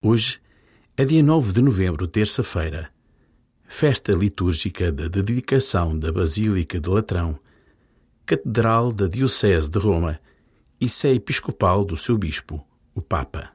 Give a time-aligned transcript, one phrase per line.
[0.00, 0.40] Hoje
[0.96, 2.88] é dia 9 de novembro, terça-feira,
[3.66, 7.36] festa litúrgica da dedicação da Basílica de Latrão,
[8.24, 10.20] Catedral da Diocese de Roma
[10.80, 12.64] e sé episcopal do seu bispo,
[12.94, 13.50] o Papa.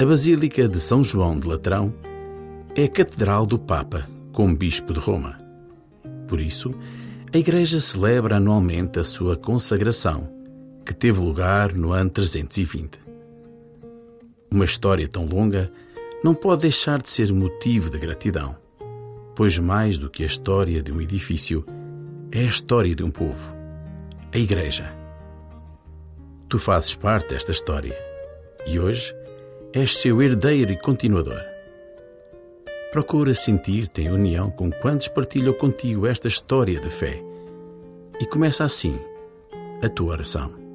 [0.00, 1.92] A Basílica de São João de Latrão
[2.76, 5.36] é a Catedral do Papa, como Bispo de Roma.
[6.28, 6.72] Por isso,
[7.34, 10.32] a Igreja celebra anualmente a sua consagração,
[10.86, 13.00] que teve lugar no ano 320.
[14.52, 15.68] Uma história tão longa
[16.22, 18.56] não pode deixar de ser motivo de gratidão,
[19.34, 21.66] pois mais do que a história de um edifício,
[22.30, 23.52] é a história de um povo,
[24.32, 24.94] a Igreja.
[26.48, 27.98] Tu fazes parte desta história
[28.64, 29.12] e hoje
[29.72, 31.40] és seu herdeiro e continuador.
[32.90, 37.22] Procura sentir-te em união com quantos partilham contigo esta história de fé
[38.20, 38.98] e começa assim
[39.82, 40.67] a tua oração.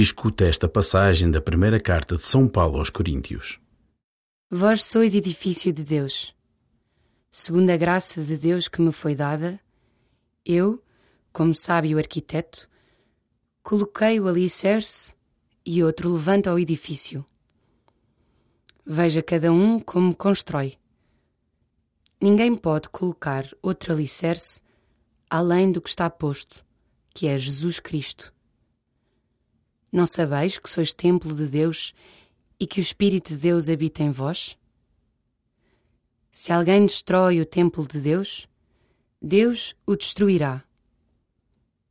[0.00, 3.60] Escuta esta passagem da primeira carta de São Paulo aos Coríntios.
[4.50, 6.34] Vós sois edifício de Deus.
[7.30, 9.60] Segundo a graça de Deus que me foi dada,
[10.42, 10.82] eu,
[11.34, 12.66] como sábio arquiteto,
[13.62, 15.16] coloquei o alicerce
[15.66, 17.22] e outro levanta o edifício.
[18.86, 20.78] Veja cada um como constrói.
[22.18, 24.62] Ninguém pode colocar outro alicerce
[25.28, 26.64] além do que está posto,
[27.12, 28.32] que é Jesus Cristo.
[29.92, 31.94] Não sabeis que sois templo de Deus
[32.58, 34.56] e que o Espírito de Deus habita em vós?
[36.30, 38.48] Se alguém destrói o templo de Deus,
[39.20, 40.62] Deus o destruirá.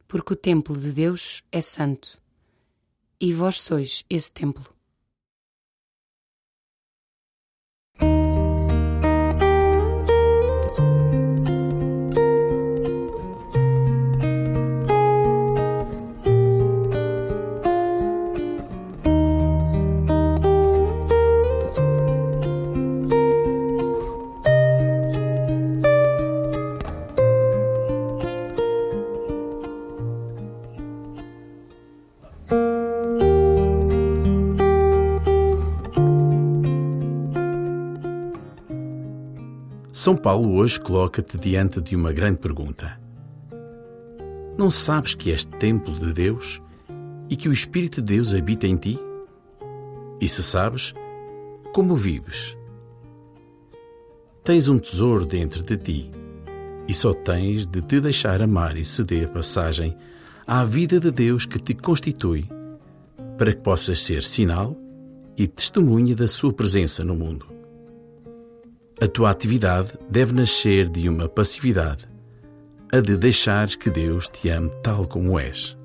[0.08, 2.20] Porque o templo de Deus é santo,
[3.20, 4.79] e vós sois esse templo.
[40.00, 42.98] São Paulo hoje coloca-te diante de uma grande pergunta.
[44.58, 46.62] Não sabes que és templo de Deus
[47.30, 48.98] e que o Espírito de Deus habita em ti?
[50.22, 50.94] E se sabes,
[51.74, 52.56] como vives?
[54.42, 56.10] Tens um tesouro dentro de ti
[56.88, 59.98] e só tens de te deixar amar e ceder passagem
[60.48, 62.48] à vida de Deus que te constitui,
[63.38, 64.78] para que possas ser sinal
[65.36, 67.59] e testemunha da sua presença no mundo.
[69.02, 72.06] A tua atividade deve nascer de uma passividade,
[72.92, 75.79] a de deixares que Deus te ame tal como és.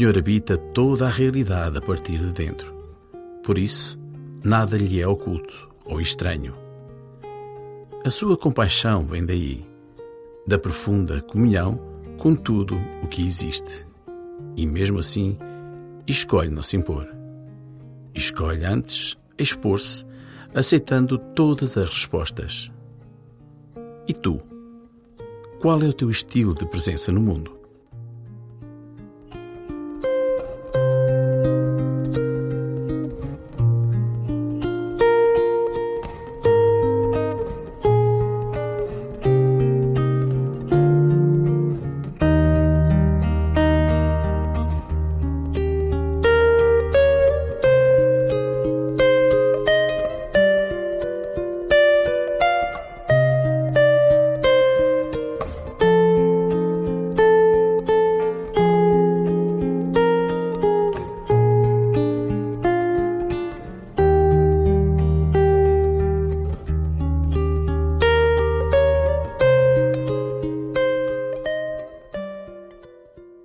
[0.00, 2.74] Senhor habita toda a realidade a partir de dentro.
[3.44, 4.00] Por isso,
[4.42, 6.54] nada lhe é oculto ou estranho.
[8.02, 9.62] A sua compaixão vem daí,
[10.46, 11.78] da profunda comunhão
[12.16, 13.86] com tudo o que existe.
[14.56, 15.36] E mesmo assim,
[16.06, 17.06] escolhe não se impor.
[18.14, 20.06] Escolhe antes expor-se,
[20.54, 22.72] aceitando todas as respostas.
[24.08, 24.38] E tu?
[25.60, 27.59] Qual é o teu estilo de presença no mundo?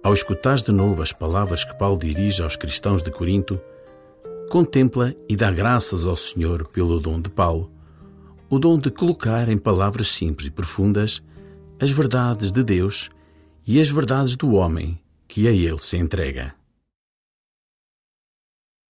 [0.06, 3.60] Ao escutares de novo as palavras que Paulo dirige aos cristãos de Corinto,
[4.52, 7.74] contempla e dá graças ao Senhor pelo dom de Paulo,
[8.48, 11.24] o dom de colocar em palavras simples e profundas
[11.82, 13.10] as verdades de Deus
[13.66, 16.54] e as verdades do homem que a ele se entrega.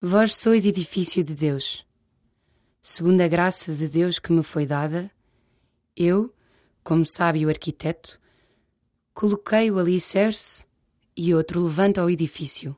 [0.02, 1.86] Vós sois edifício de Deus.
[2.82, 5.10] Segundo a graça de Deus que me foi dada,
[5.96, 6.36] eu,
[6.84, 8.20] como sábio arquiteto,
[9.14, 10.75] coloquei o alicerce
[11.16, 12.76] e outro levanta o edifício.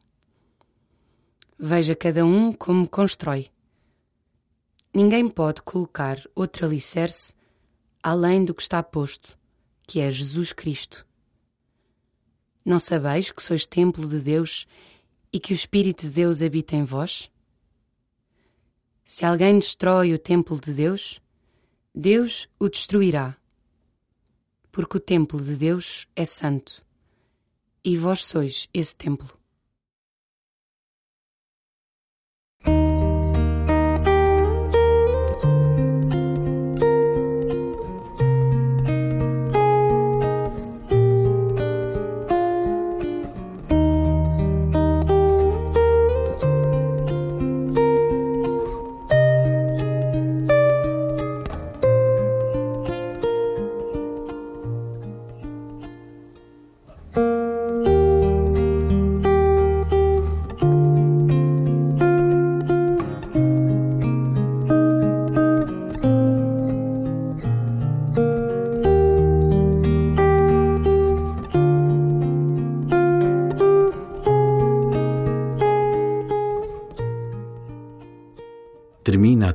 [1.57, 3.49] Veja cada um como constrói.
[4.93, 7.33] Ninguém pode colocar outro alicerce
[8.01, 9.37] além do que está posto,
[9.87, 11.05] que é Jesus Cristo.
[12.63, 14.67] Não sabeis que sois templo de Deus
[15.33, 17.31] e que o Espírito de Deus habita em vós?
[19.03, 21.21] Se alguém destrói o templo de Deus,
[21.93, 23.35] Deus o destruirá.
[24.71, 26.85] Porque o templo de Deus é santo
[27.87, 29.36] e vós sois esse templo.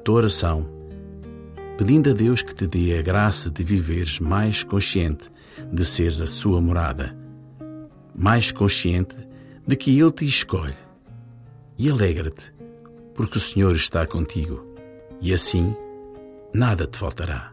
[0.02, 0.82] Tua oração
[1.76, 5.30] pedindo a Deus que te dê a graça de viveres mais consciente
[5.72, 7.16] de seres a sua morada,
[8.14, 9.16] mais consciente
[9.66, 10.74] de que Ele te escolhe.
[11.78, 12.52] E alegra-te,
[13.14, 14.64] porque o Senhor está contigo,
[15.20, 15.74] e assim
[16.54, 17.52] nada te faltará.